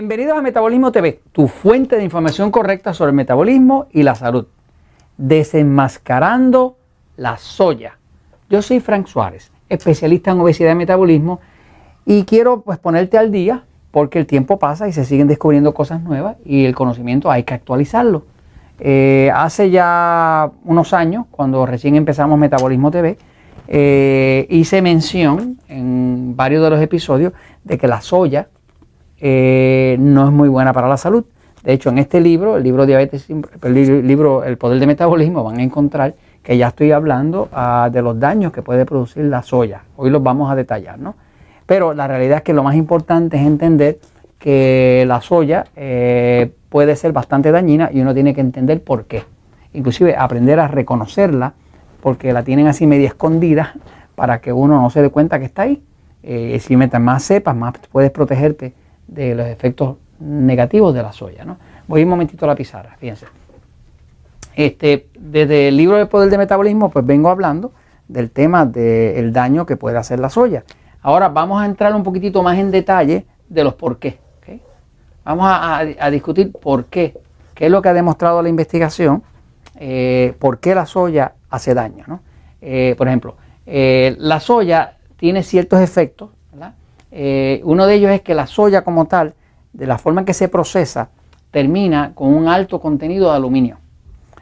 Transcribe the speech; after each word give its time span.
Bienvenidos 0.00 0.38
a 0.38 0.40
Metabolismo 0.40 0.92
TV, 0.92 1.20
tu 1.30 1.46
fuente 1.46 1.96
de 1.96 2.02
información 2.02 2.50
correcta 2.50 2.94
sobre 2.94 3.10
el 3.10 3.16
metabolismo 3.16 3.86
y 3.92 4.02
la 4.02 4.14
salud. 4.14 4.46
Desenmascarando 5.18 6.78
la 7.18 7.36
soya. 7.36 7.98
Yo 8.48 8.62
soy 8.62 8.80
Frank 8.80 9.08
Suárez, 9.08 9.52
especialista 9.68 10.30
en 10.30 10.40
obesidad 10.40 10.72
y 10.72 10.76
metabolismo, 10.76 11.40
y 12.06 12.24
quiero 12.24 12.62
pues 12.62 12.78
ponerte 12.78 13.18
al 13.18 13.30
día 13.30 13.64
porque 13.90 14.18
el 14.18 14.24
tiempo 14.24 14.58
pasa 14.58 14.88
y 14.88 14.94
se 14.94 15.04
siguen 15.04 15.28
descubriendo 15.28 15.74
cosas 15.74 16.00
nuevas 16.00 16.36
y 16.46 16.64
el 16.64 16.74
conocimiento 16.74 17.30
hay 17.30 17.42
que 17.42 17.52
actualizarlo. 17.52 18.24
Eh, 18.78 19.30
hace 19.34 19.68
ya 19.68 20.50
unos 20.64 20.94
años, 20.94 21.26
cuando 21.30 21.66
recién 21.66 21.94
empezamos 21.94 22.38
Metabolismo 22.38 22.90
TV, 22.90 23.18
eh, 23.68 24.46
hice 24.48 24.80
mención 24.80 25.58
en 25.68 26.34
varios 26.36 26.64
de 26.64 26.70
los 26.70 26.80
episodios 26.80 27.34
de 27.64 27.76
que 27.76 27.86
la 27.86 28.00
soya 28.00 28.48
eh, 29.20 29.96
no 29.98 30.26
es 30.26 30.32
muy 30.32 30.48
buena 30.48 30.72
para 30.72 30.88
la 30.88 30.96
salud. 30.96 31.24
De 31.62 31.72
hecho, 31.72 31.90
en 31.90 31.98
este 31.98 32.20
libro, 32.20 32.56
el 32.56 32.62
libro 32.62 32.86
Diabetes, 32.86 33.26
el 33.28 34.06
libro 34.06 34.44
El 34.44 34.56
Poder 34.56 34.80
de 34.80 34.86
Metabolismo, 34.86 35.44
van 35.44 35.58
a 35.58 35.62
encontrar 35.62 36.14
que 36.42 36.56
ya 36.56 36.68
estoy 36.68 36.92
hablando 36.92 37.48
ah, 37.52 37.90
de 37.92 38.00
los 38.00 38.18
daños 38.18 38.52
que 38.52 38.62
puede 38.62 38.86
producir 38.86 39.24
la 39.24 39.42
soya. 39.42 39.82
Hoy 39.96 40.10
los 40.10 40.22
vamos 40.22 40.50
a 40.50 40.54
detallar, 40.54 40.98
¿no? 40.98 41.16
Pero 41.66 41.92
la 41.92 42.08
realidad 42.08 42.38
es 42.38 42.42
que 42.42 42.54
lo 42.54 42.62
más 42.62 42.74
importante 42.74 43.36
es 43.36 43.46
entender 43.46 43.98
que 44.38 45.04
la 45.06 45.20
soya 45.20 45.66
eh, 45.76 46.50
puede 46.70 46.96
ser 46.96 47.12
bastante 47.12 47.52
dañina 47.52 47.90
y 47.92 48.00
uno 48.00 48.14
tiene 48.14 48.34
que 48.34 48.40
entender 48.40 48.82
por 48.82 49.04
qué. 49.04 49.24
Inclusive 49.74 50.16
aprender 50.16 50.58
a 50.58 50.66
reconocerla 50.66 51.52
porque 52.02 52.32
la 52.32 52.42
tienen 52.42 52.66
así 52.66 52.86
media 52.86 53.08
escondida 53.08 53.74
para 54.14 54.40
que 54.40 54.52
uno 54.52 54.80
no 54.80 54.88
se 54.90 55.02
dé 55.02 55.10
cuenta 55.10 55.38
que 55.38 55.44
está 55.44 55.62
ahí. 55.62 55.82
Eh, 56.22 56.58
si 56.60 56.76
metas 56.76 57.00
más 57.00 57.22
cepas, 57.22 57.54
más 57.54 57.74
puedes 57.92 58.10
protegerte 58.10 58.72
de 59.10 59.34
los 59.34 59.46
efectos 59.46 59.96
negativos 60.20 60.94
de 60.94 61.02
la 61.02 61.12
soya. 61.12 61.44
¿no? 61.44 61.58
Voy 61.86 62.04
un 62.04 62.08
momentito 62.08 62.44
a 62.44 62.48
la 62.48 62.54
pizarra, 62.54 62.96
fíjense. 62.98 63.26
Este, 64.54 65.08
desde 65.18 65.68
el 65.68 65.76
libro 65.76 65.96
de 65.96 66.06
Poder 66.06 66.30
de 66.30 66.38
Metabolismo, 66.38 66.90
pues 66.90 67.04
vengo 67.04 67.28
hablando 67.28 67.72
del 68.08 68.30
tema 68.30 68.66
del 68.66 69.32
daño 69.32 69.66
que 69.66 69.76
puede 69.76 69.98
hacer 69.98 70.20
la 70.20 70.28
soya. 70.28 70.64
Ahora 71.02 71.28
vamos 71.28 71.62
a 71.62 71.66
entrar 71.66 71.94
un 71.94 72.02
poquitito 72.02 72.42
más 72.42 72.58
en 72.58 72.70
detalle 72.70 73.24
de 73.48 73.64
los 73.64 73.74
por 73.74 73.98
qué. 73.98 74.18
Vamos 75.24 75.46
a, 75.48 76.10
discutir 76.10 76.50
por 76.50 76.86
qué, 76.86 77.16
qué 77.54 77.66
es 77.66 77.70
lo 77.70 77.82
que 77.82 77.90
ha 77.90 77.92
demostrado 77.92 78.42
la 78.42 78.48
investigación, 78.48 79.22
eh, 79.76 80.34
por 80.38 80.58
qué 80.58 80.74
la 80.74 80.86
soya 80.86 81.34
hace 81.50 81.74
daño. 81.74 82.04
¿no? 82.06 82.20
Eh, 82.60 82.94
por 82.96 83.06
ejemplo, 83.06 83.36
eh, 83.66 84.16
la 84.18 84.40
soya 84.40 84.96
tiene 85.16 85.42
ciertos 85.42 85.80
efectos. 85.80 86.30
Uno 87.12 87.86
de 87.86 87.94
ellos 87.94 88.10
es 88.10 88.22
que 88.22 88.34
la 88.34 88.46
soya 88.46 88.82
como 88.82 89.06
tal, 89.06 89.34
de 89.72 89.86
la 89.86 89.98
forma 89.98 90.20
en 90.20 90.24
que 90.24 90.34
se 90.34 90.48
procesa, 90.48 91.10
termina 91.50 92.12
con 92.14 92.32
un 92.34 92.48
alto 92.48 92.80
contenido 92.80 93.30
de 93.30 93.36
aluminio. 93.36 93.78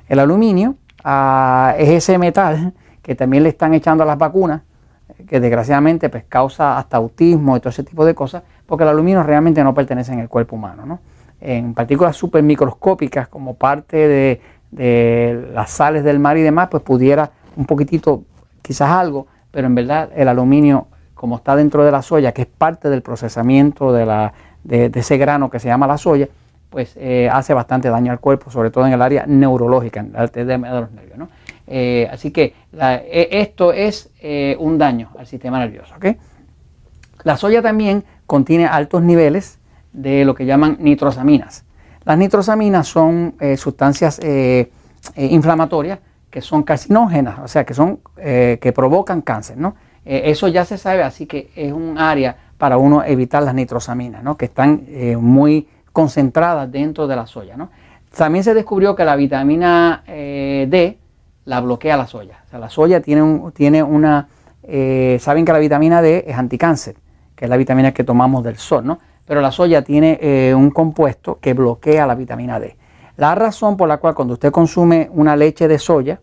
El 0.08 0.19
aluminio 0.19 0.77
ah, 1.05 1.75
es 1.78 1.88
ese 1.88 2.19
metal 2.19 2.72
que 3.02 3.14
también 3.14 3.42
le 3.42 3.50
están 3.50 3.75
echando 3.75 4.02
a 4.02 4.06
las 4.06 4.19
vacunas, 4.19 4.62
que 5.27 5.41
desgraciadamente 5.41 6.08
pues, 6.10 6.25
causa 6.28 6.78
hasta 6.78 6.97
autismo 6.97 7.56
y 7.56 7.60
todo 7.60 7.70
ese 7.70 7.83
tipo 7.83 8.05
de 8.05 8.14
cosas, 8.14 8.42
porque 8.66 8.84
el 8.84 8.91
aluminio 8.91 9.22
realmente 9.22 9.64
no 9.64 9.75
pertenece 9.75 10.12
en 10.12 10.19
el 10.19 10.28
cuerpo 10.28 10.56
humano. 10.56 10.84
¿no? 10.84 11.00
En 11.41 11.75
partículas 11.75 12.16
supermicroscópicas, 12.16 13.28
como 13.28 13.55
parte 13.55 13.97
de, 13.97 14.41
de 14.70 15.50
las 15.55 15.70
sales 15.70 16.05
del 16.05 16.19
mar 16.19 16.36
y 16.36 16.42
demás, 16.42 16.69
pues 16.70 16.82
pudiera 16.82 17.30
un 17.56 17.64
poquitito, 17.64 18.25
quizás 18.62 18.91
algo, 18.91 19.26
pero 19.50 19.66
en 19.66 19.75
verdad 19.75 20.10
el 20.15 20.28
aluminio, 20.28 20.88
como 21.18 21.36
está 21.36 21.56
dentro 21.56 21.84
de 21.84 21.90
la 21.90 22.00
soya, 22.00 22.32
que 22.32 22.42
es 22.42 22.48
parte 22.48 22.88
del 22.88 23.02
procesamiento 23.02 23.92
de, 23.92 24.30
ese 24.94 25.18
grano 25.18 25.50
que 25.50 25.58
se 25.58 25.66
llama 25.68 25.86
la 25.86 25.98
soya, 25.98 26.28
pues 26.70 26.94
eh, 26.96 27.28
hace 27.32 27.52
bastante 27.52 27.88
daño 27.88 28.12
al 28.12 28.20
cuerpo, 28.20 28.50
sobre 28.50 28.70
todo 28.70 28.86
en 28.86 28.92
el 28.92 29.02
área 29.02 29.26
neurológica, 29.26 30.00
en 30.00 30.14
el 30.14 30.30
de 30.30 30.58
los 30.58 30.92
nervios. 30.92 31.18
¿no? 31.18 31.28
Eh, 31.66 32.08
así 32.12 32.30
que 32.30 32.54
e, 32.72 33.28
esto 33.32 33.72
es 33.72 34.10
eh, 34.20 34.56
un 34.60 34.78
daño 34.78 35.10
al 35.18 35.26
sistema 35.26 35.58
nervioso. 35.58 35.94
La 37.24 37.36
soya 37.36 37.62
también 37.62 38.04
contiene 38.26 38.66
altos 38.66 39.02
niveles 39.02 39.58
de 39.92 40.24
lo 40.24 40.34
que 40.34 40.46
llaman 40.46 40.76
nitrosaminas. 40.78 41.64
Las 42.04 42.16
nitrosaminas 42.16 42.86
son 42.86 43.34
eh, 43.40 43.56
sustancias 43.56 44.20
eh, 44.20 44.70
eh, 45.16 45.26
inflamatorias 45.26 45.98
que 46.30 46.40
son 46.40 46.62
carcinógenas, 46.62 47.38
o 47.40 47.48
sea, 47.48 47.64
que, 47.64 47.74
son, 47.74 48.00
que 48.16 48.72
provocan 48.74 49.22
cáncer. 49.22 49.56
¿no? 49.56 49.74
Eso 50.10 50.48
ya 50.48 50.64
se 50.64 50.78
sabe, 50.78 51.02
así 51.02 51.26
que 51.26 51.50
es 51.54 51.72
un 51.72 51.98
área 51.98 52.36
para 52.56 52.78
uno 52.78 53.04
evitar 53.04 53.42
las 53.42 53.54
nitrosaminas, 53.54 54.22
¿no? 54.22 54.36
que 54.36 54.46
están 54.46 54.86
muy 55.20 55.69
concentradas 55.92 56.70
dentro 56.70 57.06
de 57.06 57.14
la 57.14 57.26
soya. 57.26 57.56
¿no? 57.56 57.70
También 58.16 58.42
se 58.42 58.54
descubrió 58.54 58.97
que 58.97 59.04
la 59.04 59.16
vitamina 59.16 60.02
D 60.06 60.98
la 61.44 61.60
bloquea 61.60 61.97
la 61.97 62.06
soya. 62.06 62.42
O 62.47 62.50
sea, 62.50 62.58
la 62.58 62.70
soya 62.70 63.00
tiene, 63.00 63.22
un, 63.22 63.52
tiene 63.52 63.82
una... 63.82 64.28
saben 65.18 65.44
que 65.44 65.52
la 65.52 65.58
vitamina 65.58 66.00
D 66.02 66.24
es 66.26 66.36
anticáncer, 66.36 66.97
que 67.36 67.44
es 67.44 67.50
la 67.50 67.56
vitamina 67.56 67.92
que 67.92 68.02
tomamos 68.02 68.42
del 68.42 68.56
sol, 68.56 68.86
¿no? 68.86 68.98
pero 69.28 69.42
la 69.42 69.52
soya 69.52 69.82
tiene 69.82 70.18
eh, 70.22 70.54
un 70.56 70.70
compuesto 70.70 71.38
que 71.38 71.52
bloquea 71.52 72.06
la 72.06 72.14
vitamina 72.14 72.58
D. 72.58 72.76
La 73.18 73.34
razón 73.34 73.76
por 73.76 73.86
la 73.86 73.98
cual 73.98 74.14
cuando 74.14 74.34
usted 74.34 74.50
consume 74.50 75.10
una 75.12 75.36
leche 75.36 75.68
de 75.68 75.78
soya, 75.78 76.20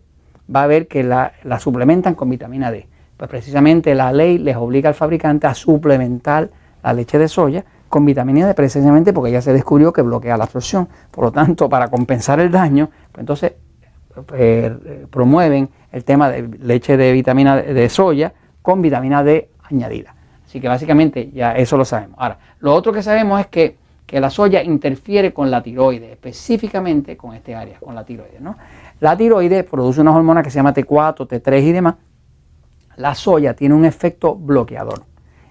va 0.54 0.64
a 0.64 0.66
ver 0.66 0.88
que 0.88 1.04
la, 1.04 1.32
suplementan 1.60 2.16
con 2.16 2.28
vitamina 2.28 2.72
D. 2.72 2.88
Pues 3.16 3.30
precisamente 3.30 3.94
la 3.94 4.12
ley 4.12 4.38
les 4.38 4.56
obliga 4.56 4.88
al 4.88 4.94
fabricante 4.94 5.46
a 5.46 5.54
suplementar 5.54 6.50
la 6.82 6.92
leche 6.92 7.18
de 7.18 7.28
soya 7.28 7.64
con 7.88 8.04
vitamina 8.04 8.46
D, 8.46 8.54
precisamente 8.54 9.12
porque 9.12 9.30
ya 9.30 9.40
se 9.40 9.52
descubrió 9.52 9.92
que 9.92 10.02
bloquea 10.02 10.36
la 10.36 10.44
absorción. 10.44 10.88
Por 11.10 11.24
lo 11.24 11.32
tanto, 11.32 11.68
para 11.70 11.88
compensar 11.88 12.40
el 12.40 12.50
daño, 12.50 12.90
pues 13.12 13.20
entonces 13.20 13.52
eh, 14.34 15.06
promueven 15.10 15.68
el 15.92 16.04
tema 16.04 16.30
de 16.30 16.48
leche 16.60 16.96
de 16.96 17.12
vitamina 17.12 17.56
de 17.56 17.88
soya 17.88 18.32
con 18.62 18.82
vitamina 18.82 19.22
D 19.22 19.50
añadida. 19.70 20.14
Así 20.46 20.60
que 20.60 20.68
básicamente 20.68 21.30
ya 21.32 21.52
eso 21.52 21.76
lo 21.76 21.84
sabemos. 21.84 22.16
Ahora, 22.18 22.38
lo 22.60 22.74
otro 22.74 22.92
que 22.92 23.02
sabemos 23.02 23.40
es 23.40 23.46
que, 23.48 23.76
la 24.08 24.30
soya 24.30 24.62
interfiere 24.62 25.32
con 25.32 25.50
la 25.50 25.62
tiroides, 25.62 26.12
específicamente 26.12 27.16
con 27.16 27.34
este 27.34 27.56
área, 27.56 27.78
con 27.80 27.94
la 27.94 28.04
tiroides. 28.04 28.40
¿no? 28.40 28.56
La 29.00 29.16
tiroides 29.16 29.64
produce 29.64 30.00
una 30.00 30.14
hormona 30.14 30.44
que 30.44 30.50
se 30.50 30.56
llama 30.56 30.72
T4, 30.72 31.26
T3 31.26 31.62
y 31.62 31.72
demás. 31.72 31.96
La 32.96 33.14
soya 33.14 33.54
tiene 33.54 33.74
un 33.74 33.84
efecto 33.84 34.34
bloqueador 34.34 35.02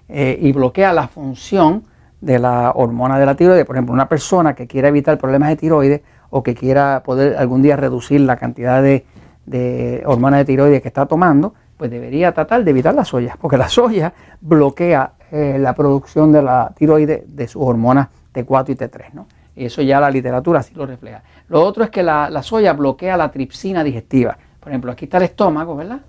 eh, 0.08 0.38
y 0.40 0.52
bloquea 0.52 0.92
la 0.92 1.08
función 1.08 1.84
de 2.20 2.38
la 2.38 2.72
hormona 2.74 3.18
de 3.18 3.26
la 3.26 3.34
tiroides. 3.34 3.64
Por 3.64 3.76
ejemplo, 3.76 3.92
una 3.92 4.08
persona 4.08 4.54
que 4.54 4.66
quiera 4.66 4.88
evitar 4.88 5.18
problemas 5.18 5.48
de 5.50 5.56
tiroides 5.56 6.00
o 6.30 6.42
que 6.42 6.54
quiera 6.54 7.02
poder 7.04 7.36
algún 7.36 7.62
día 7.62 7.76
reducir 7.76 8.20
la 8.20 8.36
cantidad 8.36 8.82
de, 8.82 9.04
de 9.44 10.02
hormona 10.06 10.38
de 10.38 10.44
tiroides 10.44 10.82
que 10.82 10.88
está 10.88 11.06
tomando, 11.06 11.54
pues 11.76 11.90
debería 11.90 12.32
tratar 12.32 12.64
de 12.64 12.70
evitar 12.70 12.94
la 12.94 13.04
soya, 13.04 13.36
porque 13.40 13.56
la 13.56 13.68
soya 13.68 14.12
bloquea 14.40 15.12
eh, 15.30 15.58
la 15.58 15.74
producción 15.74 16.32
de 16.32 16.42
la 16.42 16.72
tiroides 16.76 17.24
de 17.26 17.48
sus 17.48 17.62
hormonas 17.62 18.08
T4 18.32 18.70
y 18.70 18.74
T3. 18.74 19.12
¿no? 19.12 19.26
Y 19.56 19.64
eso 19.64 19.82
ya 19.82 20.00
la 20.00 20.10
literatura 20.10 20.62
sí 20.62 20.74
lo 20.74 20.86
refleja. 20.86 21.22
Lo 21.48 21.62
otro 21.62 21.84
es 21.84 21.90
que 21.90 22.02
la, 22.02 22.42
soya 22.42 22.72
bloquea 22.74 23.16
la 23.16 23.30
tripsina 23.30 23.82
digestiva. 23.82 24.36
Por 24.60 24.70
ejemplo, 24.70 24.92
aquí 24.92 25.06
está 25.06 25.16
el 25.18 25.24
estómago, 25.24 25.76
¿verdad? 25.76 26.00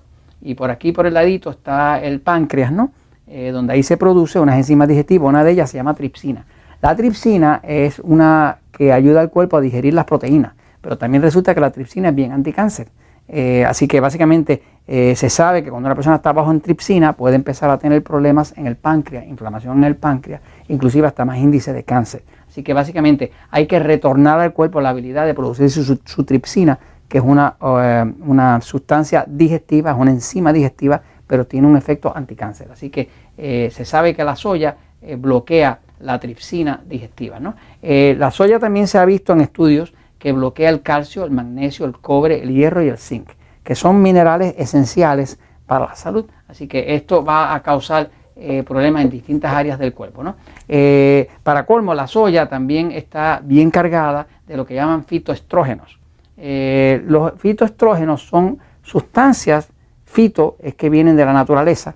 Y 0.41 0.55
por 0.55 0.69
aquí, 0.69 0.91
por 0.91 1.05
el 1.05 1.13
ladito, 1.13 1.49
está 1.49 2.01
el 2.01 2.21
páncreas, 2.21 2.71
¿no? 2.71 2.91
Eh, 3.27 3.51
donde 3.51 3.73
ahí 3.73 3.83
se 3.83 3.97
produce 3.97 4.39
unas 4.39 4.55
enzimas 4.55 4.87
digestivas. 4.87 5.29
Una 5.29 5.43
de 5.43 5.51
ellas 5.51 5.69
se 5.69 5.77
llama 5.77 5.93
tripsina. 5.93 6.45
La 6.81 6.95
tripsina 6.95 7.59
es 7.63 7.99
una 7.99 8.59
que 8.71 8.93
ayuda 8.93 9.21
al 9.21 9.29
cuerpo 9.29 9.57
a 9.57 9.61
digerir 9.61 9.93
las 9.93 10.05
proteínas, 10.05 10.53
pero 10.81 10.97
también 10.97 11.23
resulta 11.23 11.55
que 11.55 11.61
la 11.61 11.71
tripsina 11.71 12.09
es 12.09 12.15
bien 12.15 12.31
anticáncer. 12.31 12.87
Eh, 13.29 13.65
así 13.65 13.87
que 13.87 13.99
básicamente 13.99 14.63
eh, 14.87 15.15
se 15.17 15.29
sabe 15.29 15.61
que 15.61 15.69
cuando 15.69 15.87
una 15.87 15.95
persona 15.95 16.15
está 16.15 16.31
bajo 16.31 16.49
en 16.49 16.61
tripsina 16.61 17.13
puede 17.13 17.35
empezar 17.35 17.69
a 17.69 17.77
tener 17.77 18.01
problemas 18.03 18.53
en 18.57 18.67
el 18.67 18.77
páncreas, 18.77 19.25
inflamación 19.27 19.77
en 19.79 19.83
el 19.83 19.97
páncreas, 19.97 20.41
inclusive 20.69 21.07
hasta 21.07 21.25
más 21.25 21.37
índice 21.37 21.73
de 21.73 21.83
cáncer. 21.83 22.23
Así 22.47 22.63
que 22.63 22.73
básicamente 22.73 23.31
hay 23.51 23.67
que 23.67 23.79
retornar 23.79 24.39
al 24.39 24.53
cuerpo 24.53 24.79
la 24.79 24.89
habilidad 24.89 25.25
de 25.25 25.33
producir 25.33 25.69
su, 25.69 26.23
tripsina, 26.23 26.79
que 27.07 27.19
es 27.19 27.23
una, 27.23 27.55
eh, 27.61 28.13
una, 28.25 28.61
sustancia 28.61 29.23
digestiva, 29.27 29.91
es 29.91 29.97
una 29.97 30.11
enzima 30.11 30.51
digestiva, 30.51 31.01
pero 31.25 31.45
tiene 31.45 31.67
un 31.67 31.77
efecto 31.77 32.11
anticáncer. 32.15 32.69
Así 32.71 32.89
que 32.89 33.09
se 33.37 33.85
sabe 33.85 34.15
que 34.15 34.23
la 34.23 34.35
soya 34.35 34.75
bloquea 35.17 35.79
la 35.99 36.19
tripsina 36.19 36.81
digestiva. 36.83 37.37
la 37.81 38.31
soya 38.31 38.57
también 38.57 38.87
se 38.87 38.97
ha 38.97 39.05
visto 39.05 39.33
en 39.33 39.41
estudios 39.41 39.93
que 40.17 40.31
bloquea 40.31 40.69
el 40.69 40.81
calcio, 40.81 41.23
el 41.23 41.31
magnesio, 41.31 41.85
el 41.85 41.97
cobre, 41.99 42.41
el 42.41 42.53
hierro 42.53 42.81
y 42.81 42.87
el 42.87 42.97
zinc, 42.97 43.29
que 43.63 43.75
son 43.75 44.01
minerales 44.01 44.55
esenciales 44.57 45.37
para 45.65 45.85
la 45.85 45.95
salud. 45.95 46.25
Así 46.47 46.67
que 46.67 46.95
esto 46.95 47.23
va 47.23 47.53
a 47.53 47.61
causar 47.61 48.09
eh, 48.35 48.63
problemas 48.63 49.03
en 49.03 49.09
distintas 49.09 49.51
áreas 49.51 49.79
del 49.79 49.93
cuerpo. 49.93 50.23
Eh, 50.67 51.27
para 51.43 51.65
colmo, 51.65 51.93
la 51.93 52.07
soya 52.07 52.47
también 52.47 52.91
está 52.91 53.41
bien 53.43 53.71
cargada 53.71 54.27
de 54.45 54.55
lo 54.57 54.65
que 54.65 54.75
llaman 54.75 55.05
fitoestrógenos. 55.05 55.99
Eh, 56.37 57.03
los 57.07 57.33
fitoestrógenos 57.37 58.21
son 58.21 58.59
sustancias, 58.83 59.69
fito 60.05 60.55
es 60.59 60.75
que 60.75 60.89
vienen 60.89 61.15
de 61.15 61.25
la 61.25 61.33
naturaleza, 61.33 61.95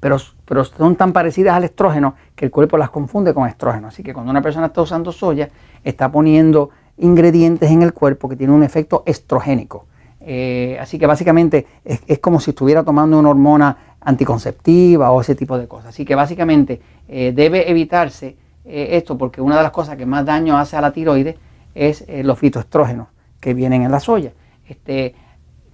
pero, 0.00 0.16
pero 0.46 0.64
son 0.64 0.96
tan 0.96 1.12
parecidas 1.12 1.54
al 1.54 1.64
estrógeno 1.64 2.14
que 2.34 2.46
el 2.46 2.50
cuerpo 2.50 2.78
las 2.78 2.90
confunde 2.90 3.34
con 3.34 3.46
estrógeno. 3.46 3.88
Así 3.88 4.02
que 4.02 4.14
cuando 4.14 4.30
una 4.30 4.42
persona 4.42 4.66
está 4.66 4.80
usando 4.80 5.12
soya, 5.12 5.50
está 5.84 6.10
poniendo 6.10 6.70
ingredientes 6.96 7.70
en 7.70 7.82
el 7.82 7.92
cuerpo 7.92 8.28
que 8.28 8.36
tienen 8.36 8.56
un 8.56 8.62
efecto 8.62 9.02
estrogénico. 9.06 9.86
Eh, 10.20 10.78
así 10.80 10.98
que 10.98 11.06
básicamente 11.06 11.66
es, 11.84 12.18
como 12.20 12.40
si 12.40 12.50
estuviera 12.50 12.82
tomando 12.82 13.18
una 13.18 13.30
hormona 13.30 13.76
anticonceptiva 14.00 15.10
o 15.10 15.20
ese 15.20 15.34
tipo 15.34 15.58
de 15.58 15.68
cosas. 15.68 15.90
Así 15.90 16.04
que 16.04 16.14
básicamente 16.14 16.80
eh, 17.08 17.32
debe 17.34 17.70
evitarse 17.70 18.36
esto 18.64 19.18
porque 19.18 19.40
una 19.40 19.56
de 19.56 19.64
las 19.64 19.72
cosas 19.72 19.96
que 19.96 20.06
más 20.06 20.24
daño 20.24 20.56
hace 20.56 20.76
a 20.76 20.80
la 20.80 20.92
tiroides 20.92 21.34
es 21.74 22.04
los 22.08 22.38
fitoestrógenos 22.38 23.08
que 23.40 23.54
vienen 23.54 23.82
en 23.82 23.90
la 23.90 24.00
soya. 24.00 24.32
Este, 24.68 25.14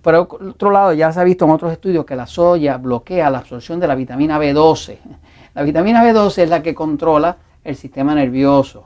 por 0.02 0.14
otro 0.14 0.70
lado, 0.70 0.92
ya 0.92 1.12
se 1.12 1.20
ha 1.20 1.24
visto 1.24 1.44
en 1.44 1.50
otros 1.50 1.72
estudios 1.72 2.04
que 2.04 2.16
la 2.16 2.26
soya 2.26 2.78
bloquea 2.78 3.30
la 3.30 3.38
absorción 3.38 3.78
de 3.78 3.86
la 3.86 3.94
vitamina 3.94 4.38
B12. 4.38 4.98
La 5.54 5.64
vitamina 5.64 6.04
B12 6.04 6.42
es 6.42 6.50
la 6.50 6.62
que 6.62 6.72
controla 6.72 7.36
el 7.64 7.74
sistema 7.74 8.14
nervioso. 8.14 8.84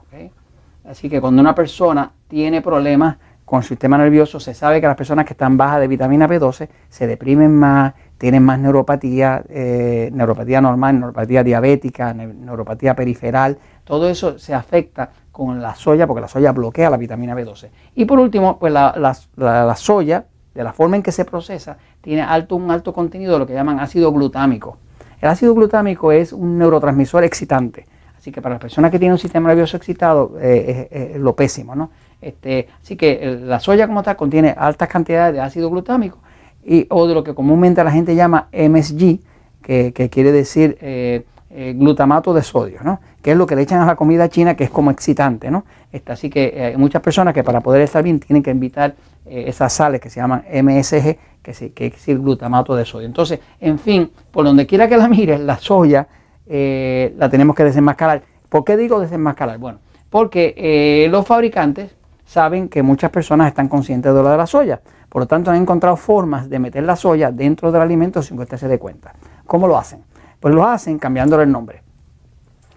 Así 0.84 1.10
que 1.10 1.20
cuando 1.20 1.42
una 1.42 1.54
persona 1.54 2.12
tiene 2.28 2.62
problemas 2.62 3.18
con 3.44 3.58
el 3.58 3.64
sistema 3.66 3.98
nervioso, 3.98 4.40
se 4.40 4.54
sabe 4.54 4.80
que 4.80 4.86
las 4.86 4.96
personas 4.96 5.26
que 5.26 5.34
están 5.34 5.58
bajas 5.58 5.80
de 5.80 5.88
vitamina 5.88 6.26
B12 6.26 6.68
se 6.88 7.06
deprimen 7.06 7.54
más, 7.54 7.92
tienen 8.22 8.44
más 8.44 8.56
neuropatía, 8.60 9.42
eh, 9.48 10.08
neuropatía 10.12 10.60
normal, 10.60 11.00
neuropatía 11.00 11.42
diabética, 11.42 12.14
neuropatía 12.14 12.94
periferal. 12.94 13.58
Todo 13.82 14.08
eso 14.08 14.38
se 14.38 14.54
afecta 14.54 15.10
con 15.32 15.60
la 15.60 15.74
soya 15.74 16.06
porque 16.06 16.20
la 16.20 16.28
soya 16.28 16.52
bloquea 16.52 16.88
la 16.88 16.98
vitamina 16.98 17.34
B12. 17.34 17.70
Y 17.96 18.04
por 18.04 18.20
último, 18.20 18.60
pues 18.60 18.72
la 18.72 19.74
soya 19.76 20.26
de 20.54 20.62
la 20.62 20.72
forma 20.72 20.94
en 20.94 21.02
que 21.02 21.10
se 21.10 21.24
procesa, 21.24 21.78
tiene 22.00 22.22
alto, 22.22 22.54
un 22.54 22.70
alto 22.70 22.92
contenido 22.92 23.32
de 23.32 23.40
lo 23.40 23.46
que 23.48 23.54
llaman 23.54 23.80
ácido 23.80 24.12
glutámico. 24.12 24.76
El 25.20 25.28
ácido 25.28 25.52
glutámico 25.52 26.12
es 26.12 26.32
un 26.32 26.58
neurotransmisor 26.58 27.24
excitante, 27.24 27.86
así 28.16 28.30
que 28.30 28.40
para 28.40 28.54
las 28.54 28.62
personas 28.62 28.92
que 28.92 29.00
tienen 29.00 29.14
un 29.14 29.18
sistema 29.18 29.48
nervioso 29.48 29.76
excitado 29.76 30.36
eh, 30.40 30.88
es, 30.92 31.16
lo 31.20 31.34
pésimo, 31.34 31.74
¿no? 31.74 31.90
Este, 32.20 32.68
así 32.80 32.94
que 32.94 33.40
la 33.42 33.58
soya 33.58 33.88
como 33.88 34.04
tal 34.04 34.14
contiene 34.14 34.54
altas 34.56 34.88
cantidades 34.88 35.34
de 35.34 35.40
ácido 35.40 35.68
glutámico 35.70 36.18
y, 36.64 36.86
o 36.90 37.06
de 37.06 37.14
lo 37.14 37.24
que 37.24 37.34
comúnmente 37.34 37.82
la 37.82 37.90
gente 37.90 38.14
llama 38.14 38.48
MSG, 38.52 39.20
que, 39.62 40.10
quiere 40.10 40.32
decir 40.32 40.76
eh, 40.80 41.24
eh, 41.50 41.74
glutamato 41.76 42.34
de 42.34 42.42
sodio, 42.42 42.78
¿no? 42.82 43.00
que 43.22 43.32
es 43.32 43.36
lo 43.36 43.46
que 43.46 43.54
le 43.54 43.62
echan 43.62 43.80
a 43.80 43.86
la 43.86 43.96
comida 43.96 44.28
china, 44.28 44.56
que 44.56 44.64
es 44.64 44.70
como 44.70 44.90
excitante. 44.90 45.50
¿no? 45.50 45.64
Este, 45.92 46.12
así 46.12 46.30
que 46.30 46.72
hay 46.74 46.76
muchas 46.76 47.02
personas 47.02 47.32
que 47.32 47.44
para 47.44 47.60
poder 47.60 47.82
estar 47.82 48.02
bien 48.02 48.18
tienen 48.18 48.42
que 48.42 48.50
evitar 48.50 48.94
eh, 49.24 49.44
esas 49.46 49.72
sales 49.72 50.00
que 50.00 50.10
se 50.10 50.20
llaman 50.20 50.44
MSG, 50.52 51.16
que, 51.42 51.72
que, 51.72 51.86
es 51.86 52.08
el 52.08 52.18
glutamato 52.18 52.74
de 52.74 52.84
sodio. 52.84 53.06
Entonces, 53.06 53.38
en 53.60 53.78
fin, 53.78 54.10
por 54.30 54.44
donde 54.44 54.66
quiera 54.66 54.88
que 54.88 54.96
la 54.96 55.08
mires, 55.08 55.40
la 55.40 55.58
soya 55.58 56.08
eh, 56.46 57.14
la 57.16 57.28
tenemos 57.28 57.54
que 57.54 57.64
desenmascarar. 57.64 58.22
¿Por 58.48 58.64
qué 58.64 58.76
digo 58.76 59.00
desenmascarar? 59.00 59.58
Bueno, 59.58 59.78
porque 60.10 60.54
eh, 60.56 61.08
los 61.08 61.26
fabricantes 61.26 61.94
saben 62.26 62.68
que 62.68 62.82
muchas 62.82 63.10
personas 63.10 63.48
están 63.48 63.68
conscientes 63.68 64.12
de 64.12 64.22
lo 64.22 64.28
de 64.28 64.36
la 64.36 64.46
soya. 64.46 64.80
Por 65.12 65.20
lo 65.20 65.26
tanto, 65.26 65.50
han 65.50 65.58
encontrado 65.58 65.98
formas 65.98 66.48
de 66.48 66.58
meter 66.58 66.84
la 66.84 66.96
soya 66.96 67.30
dentro 67.30 67.70
del 67.70 67.82
alimento 67.82 68.22
sin 68.22 68.38
que 68.38 68.44
usted 68.44 68.56
se 68.56 68.66
dé 68.66 68.78
cuenta. 68.78 69.12
¿Cómo 69.46 69.68
lo 69.68 69.76
hacen? 69.76 70.02
Pues 70.40 70.54
lo 70.54 70.66
hacen 70.66 70.98
cambiándole 70.98 71.42
el 71.42 71.52
nombre. 71.52 71.82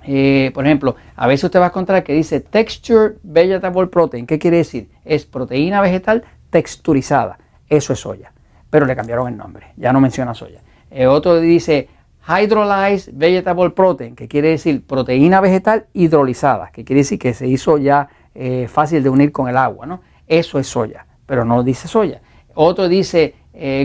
Eh, 0.04 0.52
por 0.54 0.66
ejemplo, 0.66 0.98
a 1.16 1.28
veces 1.28 1.46
usted 1.46 1.62
va 1.62 1.68
a 1.68 1.70
encontrar 1.70 2.04
que 2.04 2.12
dice 2.12 2.42
Texture 2.42 3.16
Vegetable 3.24 3.88
Protein. 3.88 4.28
¿Qué 4.28 4.38
quiere 4.38 4.58
decir? 4.58 4.90
Es 5.06 5.26
proteína 5.26 5.80
vegetal 5.80 6.26
texturizada. 6.50 7.38
Eso 7.70 7.94
es 7.94 8.00
soya. 8.00 8.34
Pero 8.70 8.86
le 8.86 8.98
cambiaron 8.98 9.30
el 9.30 9.38
nombre. 9.38 9.68
Ya 9.78 9.94
no 9.94 10.02
menciona 10.02 10.34
soya. 10.34 10.60
Eh, 10.92 11.08
otro 11.08 11.40
dice 11.40 11.88
Hydrolyzed 12.28 13.14
Vegetable 13.14 13.70
Protein, 13.70 14.14
que 14.14 14.28
quiere 14.28 14.50
decir 14.50 14.86
proteína 14.86 15.40
vegetal 15.40 15.86
hidrolizada, 15.94 16.70
que 16.74 16.84
quiere 16.84 17.00
decir 17.00 17.18
que 17.18 17.34
se 17.34 17.48
hizo 17.48 17.78
ya 17.78 18.10
eh, 18.34 18.68
fácil 18.68 19.02
de 19.04 19.10
unir 19.10 19.32
con 19.32 19.48
el 19.48 19.56
agua. 19.56 19.86
¿no? 19.86 20.02
Eso 20.28 20.60
es 20.60 20.68
soya, 20.68 21.06
pero 21.26 21.46
no 21.46 21.64
dice 21.64 21.88
soya. 21.88 22.22
Otro 22.54 22.88
dice 22.88 23.36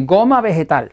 goma 0.04 0.40
vegetal. 0.40 0.92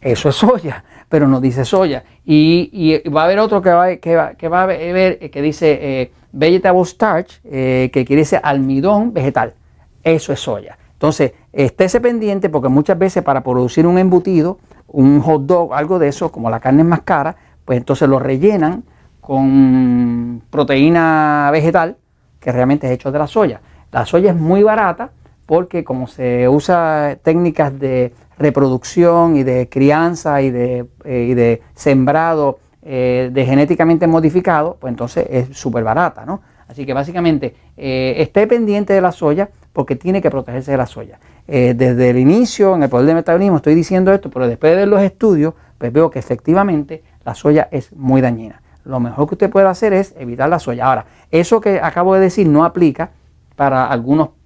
Eso 0.00 0.28
es 0.28 0.36
soya 0.36 0.84
pero 1.08 1.26
no 1.26 1.40
dice 1.40 1.64
soya. 1.64 2.04
Y, 2.24 3.02
va 3.08 3.22
a 3.22 3.24
haber 3.24 3.38
otro 3.38 3.62
que 3.62 3.70
va, 3.70 4.62
a 4.62 4.66
ver 4.66 5.30
que 5.30 5.42
dice 5.42 5.78
eh, 5.80 6.12
vegetable 6.32 6.84
starch, 6.84 7.40
eh, 7.44 7.90
que 7.92 8.04
quiere 8.04 8.22
decir 8.22 8.40
almidón 8.42 9.12
vegetal. 9.12 9.54
Eso 10.02 10.32
es 10.32 10.40
soya. 10.40 10.78
Entonces, 10.92 11.32
estése 11.52 12.00
pendiente 12.00 12.48
porque 12.48 12.68
muchas 12.68 12.98
veces 12.98 13.22
para 13.22 13.42
producir 13.42 13.86
un 13.86 13.98
embutido, 13.98 14.58
un 14.88 15.20
hot 15.20 15.42
dog, 15.42 15.74
algo 15.74 15.98
de 15.98 16.08
eso, 16.08 16.30
como 16.30 16.50
la 16.50 16.60
carne 16.60 16.82
es 16.82 16.88
más 16.88 17.02
cara, 17.02 17.36
pues 17.64 17.78
entonces 17.78 18.08
lo 18.08 18.18
rellenan 18.18 18.84
con 19.20 20.42
proteína 20.50 21.50
vegetal, 21.52 21.96
que 22.40 22.52
realmente 22.52 22.86
es 22.86 22.92
hecho 22.92 23.12
de 23.12 23.18
la 23.18 23.26
soya. 23.26 23.60
La 23.92 24.04
soya 24.06 24.30
es 24.30 24.36
muy 24.36 24.62
barata 24.62 25.10
porque 25.48 25.82
como 25.82 26.08
se 26.08 26.46
usa 26.46 27.16
técnicas 27.22 27.76
de 27.80 28.12
reproducción 28.38 29.34
y 29.34 29.44
de 29.44 29.66
crianza 29.70 30.42
y 30.42 30.50
de, 30.50 30.84
eh, 31.06 31.62
sembrado 31.74 32.58
eh, 32.82 33.30
de 33.32 33.46
genéticamente 33.46 34.06
modificado, 34.06 34.76
pues 34.78 34.90
entonces 34.90 35.26
es 35.30 35.56
súper 35.56 35.84
barata, 35.84 36.26
¿no? 36.26 36.42
Así 36.68 36.84
que 36.84 36.92
básicamente 36.92 37.54
eh, 37.78 38.16
esté 38.18 38.46
pendiente 38.46 38.92
de 38.92 39.00
la 39.00 39.10
soya 39.10 39.48
porque 39.72 39.96
tiene 39.96 40.20
que 40.20 40.30
protegerse 40.30 40.72
de 40.72 40.76
la 40.76 40.86
soya. 40.86 41.18
desde 41.46 42.10
el 42.10 42.18
inicio, 42.18 42.74
en 42.74 42.82
el 42.82 42.90
poder 42.90 43.06
del 43.06 43.16
metabolismo, 43.16 43.56
estoy 43.56 43.74
diciendo 43.74 44.12
esto, 44.12 44.28
pero 44.28 44.46
después 44.46 44.72
de 44.72 44.76
ver 44.76 44.88
los 44.88 45.00
estudios, 45.00 45.54
pues 45.78 45.90
veo 45.90 46.10
que 46.10 46.18
efectivamente 46.18 47.02
la 47.24 47.34
soya 47.34 47.68
es 47.70 47.90
muy 47.96 48.20
dañina. 48.20 48.60
Lo 48.84 49.00
mejor 49.00 49.26
que 49.26 49.36
usted 49.36 49.48
puede 49.48 49.66
hacer 49.66 49.94
es 49.94 50.14
evitar 50.18 50.50
la 50.50 50.58
soya. 50.58 50.84
Ahora, 50.84 51.06
eso 51.30 51.58
que 51.62 51.80
acabo 51.82 52.14
de 52.14 52.20
decir 52.20 52.46
no 52.46 52.66
aplica 52.66 53.12
para 53.56 53.86
algunos 53.86 54.37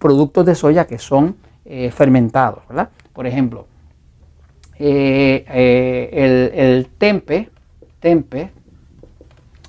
productos 0.00 0.44
de 0.46 0.56
soya 0.56 0.86
que 0.88 0.98
son 0.98 1.36
fermentados, 1.92 2.66
¿verdad? 2.68 2.88
Por 3.12 3.28
ejemplo, 3.28 3.66
eh, 4.82 5.44
eh, 5.46 6.54
el, 6.54 6.86
tempe, 6.96 7.50
tempe 7.98 8.50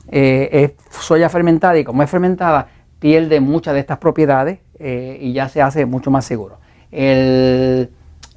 eh, 0.09 0.49
es 0.53 1.03
soya 1.03 1.27
fermentada 1.27 1.77
y 1.77 1.83
como 1.83 2.01
es 2.01 2.09
fermentada 2.09 2.69
pierde 2.97 3.41
muchas 3.41 3.73
de 3.73 3.81
estas 3.81 3.97
propiedades 3.97 4.59
y 4.79 5.33
ya 5.33 5.49
se 5.49 5.61
hace 5.61 5.85
mucho 5.85 6.11
más 6.11 6.23
seguro. 6.23 6.59
El, 6.91 7.91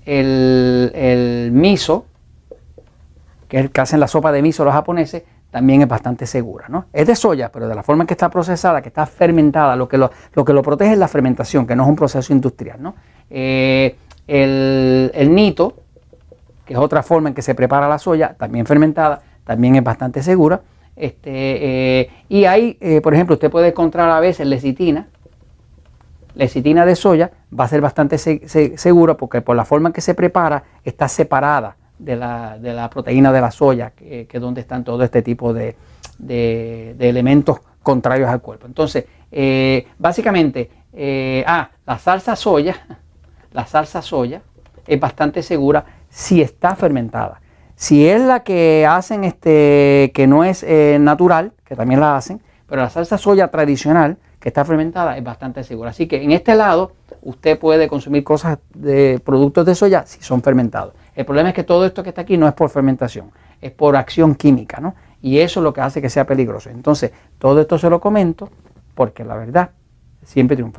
el, 0.04 1.50
miso, 1.52 2.06
que 3.48 3.58
es 3.58 3.64
el 3.64 3.70
que 3.70 3.80
hacen 3.80 4.00
la 4.00 4.08
sopa 4.08 4.32
de 4.32 4.42
miso 4.42 4.64
los 4.64 4.74
japoneses, 4.74 5.22
también 5.54 5.82
es 5.82 5.86
bastante 5.86 6.26
segura. 6.26 6.66
¿no? 6.68 6.86
Es 6.92 7.06
de 7.06 7.14
soya, 7.14 7.52
pero 7.52 7.68
de 7.68 7.76
la 7.76 7.84
forma 7.84 8.02
en 8.02 8.08
que 8.08 8.14
está 8.14 8.28
procesada, 8.28 8.82
que 8.82 8.88
está 8.88 9.06
fermentada, 9.06 9.76
lo 9.76 9.86
que 9.86 9.96
lo, 9.96 10.10
lo, 10.32 10.44
que 10.44 10.52
lo 10.52 10.62
protege 10.62 10.94
es 10.94 10.98
la 10.98 11.06
fermentación, 11.06 11.64
que 11.64 11.76
no 11.76 11.84
es 11.84 11.88
un 11.90 11.94
proceso 11.94 12.32
industrial. 12.32 12.82
¿no? 12.82 12.96
El, 13.30 15.12
nito, 15.30 15.74
que 16.64 16.72
es 16.72 16.78
otra 16.80 17.04
forma 17.04 17.28
en 17.28 17.36
que 17.36 17.42
se 17.42 17.54
prepara 17.54 17.88
la 17.88 18.00
soya, 18.00 18.34
también 18.36 18.66
fermentada, 18.66 19.22
también 19.44 19.76
es 19.76 19.84
bastante 19.84 20.24
segura. 20.24 20.60
Este, 20.96 22.00
eh, 22.00 22.10
y 22.28 22.46
hay, 22.46 22.76
eh, 22.80 23.00
por 23.00 23.14
ejemplo, 23.14 23.34
usted 23.34 23.48
puede 23.48 23.68
encontrar 23.68 24.10
a 24.10 24.18
veces 24.18 24.48
lecitina. 24.48 25.06
Lecitina 26.34 26.84
de 26.84 26.96
soya 26.96 27.30
va 27.56 27.62
a 27.62 27.68
ser 27.68 27.80
bastante 27.80 28.18
segura 28.18 29.14
porque 29.14 29.40
por 29.40 29.54
la 29.54 29.64
forma 29.64 29.90
en 29.90 29.92
que 29.92 30.00
se 30.00 30.14
prepara 30.14 30.64
está 30.82 31.06
separada 31.06 31.76
de 31.98 32.16
la, 32.16 32.90
proteína 32.90 33.32
de 33.32 33.40
la 33.40 33.50
soya, 33.50 33.90
que, 33.90 34.28
es 34.30 34.40
donde 34.40 34.60
están 34.60 34.84
todo 34.84 35.02
este 35.02 35.22
tipo 35.22 35.52
de, 35.52 35.76
elementos 36.98 37.60
contrarios 37.82 38.28
al 38.28 38.40
cuerpo. 38.40 38.66
Entonces, 38.66 39.04
eh, 39.30 39.86
básicamente, 39.98 40.70
ah, 41.46 41.70
la 41.86 41.98
salsa 41.98 42.36
soya 42.36 42.76
la 43.54 43.66
salsa 43.66 44.02
soya 44.02 44.42
es 44.86 45.00
bastante 45.00 45.42
segura 45.42 45.86
si 46.10 46.42
está 46.42 46.76
fermentada. 46.76 47.40
Si 47.76 48.06
es 48.06 48.20
la 48.20 48.42
que 48.42 48.86
hacen 48.86 49.24
este, 49.24 50.12
que 50.14 50.26
no 50.26 50.44
es 50.44 50.62
eh, 50.62 50.98
natural, 51.00 51.52
que 51.64 51.74
también 51.74 52.00
la 52.00 52.16
hacen, 52.16 52.42
pero 52.68 52.82
la 52.82 52.90
salsa 52.90 53.16
soya 53.16 53.48
tradicional 53.48 54.18
que 54.40 54.48
está 54.48 54.64
fermentada 54.64 55.16
es 55.16 55.24
bastante 55.24 55.64
segura. 55.64 55.90
Así 55.90 56.06
que 56.06 56.22
en 56.22 56.32
este 56.32 56.54
lado 56.54 56.92
usted 57.22 57.58
puede 57.58 57.88
consumir 57.88 58.24
cosas 58.24 58.58
de 58.74 59.20
productos 59.24 59.64
de 59.64 59.74
soya 59.74 60.04
si 60.04 60.20
son 60.22 60.42
fermentados. 60.42 60.94
El 61.14 61.24
problema 61.24 61.50
es 61.50 61.54
que 61.54 61.64
todo 61.64 61.86
esto 61.86 62.02
que 62.02 62.08
está 62.08 62.22
aquí 62.22 62.36
no 62.36 62.48
es 62.48 62.54
por 62.54 62.70
fermentación, 62.70 63.30
es 63.60 63.70
por 63.70 63.96
acción 63.96 64.34
química, 64.34 64.80
¿no? 64.80 64.94
Y 65.22 65.38
eso 65.38 65.60
es 65.60 65.64
lo 65.64 65.72
que 65.72 65.80
hace 65.80 66.02
que 66.02 66.10
sea 66.10 66.26
peligroso. 66.26 66.70
Entonces, 66.70 67.12
todo 67.38 67.60
esto 67.60 67.78
se 67.78 67.88
lo 67.88 68.00
comento 68.00 68.50
porque 68.94 69.24
la 69.24 69.36
verdad 69.36 69.70
siempre 70.22 70.56
triunfa. 70.56 70.72